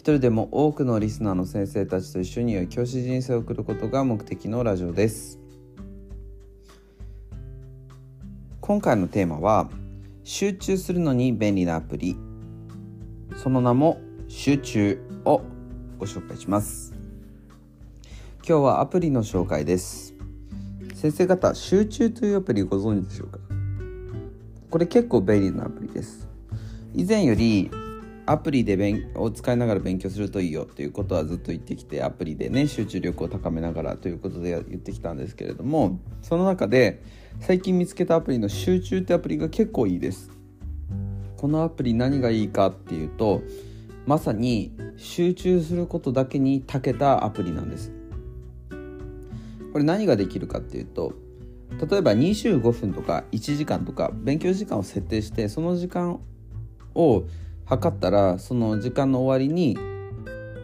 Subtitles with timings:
[0.00, 5.38] 一人でも多くのリスナーの先生たちと一緒に良い教師人生を送ることが目的のラジオです。
[8.62, 9.68] 今回のテーマは
[10.24, 12.16] 集中するのに便利なアプリ。
[13.36, 15.42] その名も集中を
[15.98, 16.94] ご紹介します。
[18.38, 20.14] 今日はアプリの紹介です。
[20.94, 23.38] 先生方集中というアプリご存知でしょうか？
[24.70, 26.26] これ結構便利なアプリです。
[26.94, 27.70] 以前より
[28.30, 37.02] アプリで勉を使いながら勉強するといいよっていうことはずっと言ってきてアプリでね集中力を高めながらということで言ってきたんですけれどもその中で
[37.40, 40.30] 最近見つけたアプリの集中ってアプリが結構いいです。
[41.38, 43.42] このアプリ何がいいかっていうと
[44.06, 47.90] まさに集中することだけに長けたアプリなんです。
[49.72, 51.14] これ何ができるかっていうと
[51.90, 56.20] 例えば25分とか1時間とか勉強時間を設定してその時間
[56.94, 57.24] を
[57.70, 59.78] 測ったらその時間の終わりに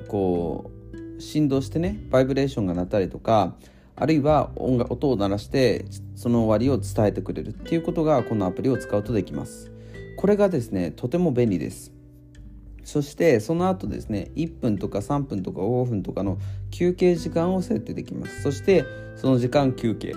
[0.09, 0.73] こ
[1.17, 3.55] う振動してねバイブレーションが鳴ったりとか
[3.95, 5.85] あるいは音楽音を鳴らして
[6.17, 9.71] その終わりを伝えてくれるっていうことがこのアプリを使うとできます。
[10.17, 11.93] これがですねとても便利です。
[12.83, 16.39] そしてその後ですね1分とか3分とか5分とかの
[16.73, 18.43] 休憩時間を設定できます。
[18.43, 18.85] そして
[19.15, 20.17] その時間休憩。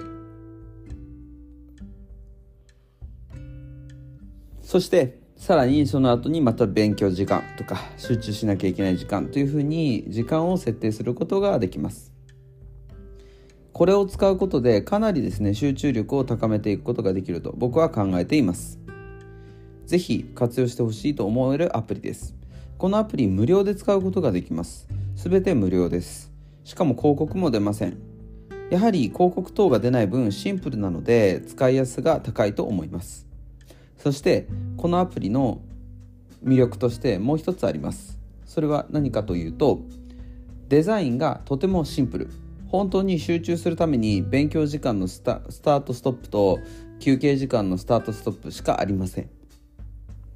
[4.64, 12.14] そしてさらにその後にまた勉強時間とか集中しなきゃいけない時間というふうに時間を設定することができます。
[13.72, 18.80] これを使うことでかなりですね集中力を高めていくことができると僕は考えています。
[19.86, 22.36] 是非活用してほしいと思えるアプリです。
[22.77, 24.89] このアプリ無料で使うことができます。
[25.16, 26.33] すべて無料です。
[26.66, 27.98] しかも広告も出ません。
[28.70, 33.29] やはり広告等が出ない分シンプルなので使いやすさが高いと思います。
[33.99, 35.61] そしてこのアプリの
[36.43, 38.17] 魅力としてもう一つあります。
[38.45, 39.82] それは何かというと
[40.70, 42.30] デザインがとてもシンプル。
[42.67, 46.59] 本当に集中するために勉強時間のスタートストップと
[46.99, 49.30] 休憩時間のスタートストップしかありません。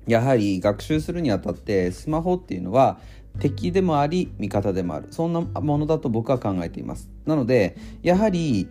[0.08, 3.00] やはり学習するにあたってスマホっていうのは
[3.40, 5.08] 敵でもあり味方でもある。
[5.12, 7.10] そんなものだと僕は考えています。
[7.26, 8.68] なのでやはり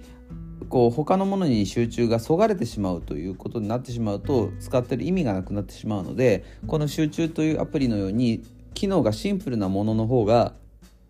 [0.73, 10.55] こう他のものに集中がそがれてしまうということになってしまうと使ってる意味がなくなってしまうのでこの集中というアプリのように機能がシンプルなものの方が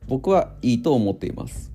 [0.09, 1.71] 僕はいいと思っています。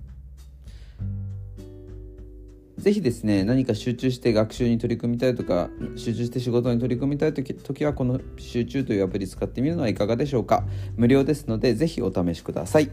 [2.78, 10.66] ぜひですね何か集中して学習に取り組みたいとか集中して仕事に取り組みたい時はこの集中というアプリ使ってみるのはいかがでしょうか。
[10.98, 12.92] 無料ですのでぜひお試しください。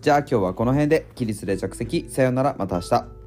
[0.00, 2.06] じゃあ今日はこの辺で起立で着席。
[2.08, 3.21] さようならまた明日。